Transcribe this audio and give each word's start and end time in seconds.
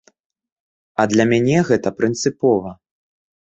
А 1.03 1.05
для 1.11 1.27
мяне 1.33 1.57
гэта 1.69 1.95
прынцыпова. 1.99 2.77